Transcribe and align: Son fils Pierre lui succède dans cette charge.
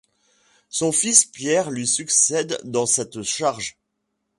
Son 0.69 0.91
fils 0.91 1.25
Pierre 1.25 1.69
lui 1.69 1.85
succède 1.85 2.59
dans 2.63 2.87
cette 2.87 3.21
charge. 3.21 3.77